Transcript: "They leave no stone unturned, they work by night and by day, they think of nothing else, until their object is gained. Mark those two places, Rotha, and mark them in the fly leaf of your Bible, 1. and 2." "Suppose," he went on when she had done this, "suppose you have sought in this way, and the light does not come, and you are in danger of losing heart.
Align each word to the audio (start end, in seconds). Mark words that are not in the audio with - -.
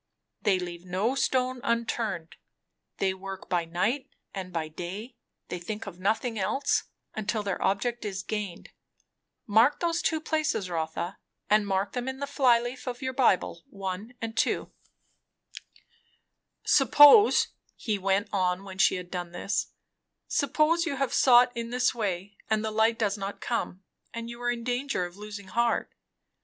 "They 0.41 0.57
leave 0.57 0.83
no 0.83 1.13
stone 1.13 1.61
unturned, 1.63 2.35
they 2.97 3.13
work 3.13 3.47
by 3.47 3.65
night 3.65 4.09
and 4.33 4.51
by 4.51 4.67
day, 4.67 5.15
they 5.49 5.59
think 5.59 5.85
of 5.85 5.99
nothing 5.99 6.39
else, 6.39 6.85
until 7.13 7.43
their 7.43 7.61
object 7.61 8.03
is 8.03 8.23
gained. 8.23 8.71
Mark 9.45 9.79
those 9.79 10.01
two 10.01 10.19
places, 10.19 10.71
Rotha, 10.71 11.19
and 11.51 11.67
mark 11.67 11.91
them 11.93 12.07
in 12.07 12.17
the 12.17 12.25
fly 12.25 12.59
leaf 12.59 12.87
of 12.87 13.03
your 13.03 13.13
Bible, 13.13 13.63
1. 13.69 14.13
and 14.23 14.35
2." 14.35 14.71
"Suppose," 16.63 17.49
he 17.75 17.99
went 17.99 18.27
on 18.33 18.63
when 18.63 18.79
she 18.79 18.95
had 18.95 19.11
done 19.11 19.33
this, 19.33 19.67
"suppose 20.27 20.83
you 20.87 20.95
have 20.95 21.13
sought 21.13 21.55
in 21.55 21.69
this 21.69 21.93
way, 21.93 22.37
and 22.49 22.65
the 22.65 22.71
light 22.71 22.97
does 22.97 23.19
not 23.19 23.39
come, 23.39 23.83
and 24.15 24.31
you 24.31 24.41
are 24.41 24.49
in 24.49 24.63
danger 24.63 25.05
of 25.05 25.15
losing 25.15 25.49
heart. 25.49 25.93